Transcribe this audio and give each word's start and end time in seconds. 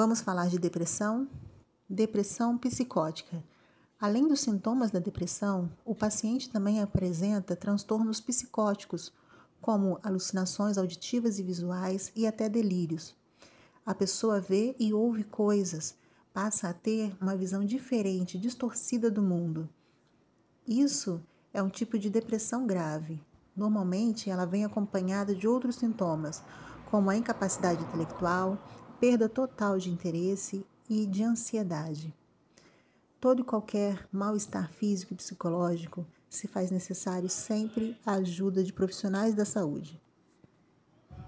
Vamos 0.00 0.20
falar 0.20 0.46
de 0.46 0.60
depressão? 0.60 1.26
Depressão 1.90 2.56
psicótica. 2.56 3.42
Além 4.00 4.28
dos 4.28 4.38
sintomas 4.38 4.92
da 4.92 5.00
depressão, 5.00 5.68
o 5.84 5.92
paciente 5.92 6.48
também 6.48 6.80
apresenta 6.80 7.56
transtornos 7.56 8.20
psicóticos, 8.20 9.12
como 9.60 9.98
alucinações 10.00 10.78
auditivas 10.78 11.40
e 11.40 11.42
visuais 11.42 12.12
e 12.14 12.28
até 12.28 12.48
delírios. 12.48 13.12
A 13.84 13.92
pessoa 13.92 14.38
vê 14.38 14.76
e 14.78 14.94
ouve 14.94 15.24
coisas, 15.24 15.96
passa 16.32 16.68
a 16.68 16.72
ter 16.72 17.12
uma 17.20 17.36
visão 17.36 17.64
diferente, 17.64 18.38
distorcida 18.38 19.10
do 19.10 19.20
mundo. 19.20 19.68
Isso 20.64 21.20
é 21.52 21.60
um 21.60 21.68
tipo 21.68 21.98
de 21.98 22.08
depressão 22.08 22.68
grave. 22.68 23.20
Normalmente, 23.56 24.30
ela 24.30 24.46
vem 24.46 24.64
acompanhada 24.64 25.34
de 25.34 25.48
outros 25.48 25.74
sintomas, 25.74 26.40
como 26.88 27.10
a 27.10 27.16
incapacidade 27.16 27.82
intelectual, 27.82 28.56
perda 29.00 29.28
total 29.28 29.78
de 29.78 29.90
interesse 29.90 30.66
e 30.90 31.06
de 31.06 31.22
ansiedade. 31.22 32.12
Todo 33.20 33.42
e 33.42 33.44
qualquer 33.44 34.08
mal-estar 34.12 34.72
físico 34.72 35.12
e 35.12 35.16
psicológico 35.16 36.06
se 36.28 36.48
faz 36.48 36.70
necessário 36.70 37.28
sempre 37.28 37.96
a 38.04 38.14
ajuda 38.14 38.62
de 38.62 38.72
profissionais 38.72 39.34
da 39.34 39.44
saúde. 39.44 40.00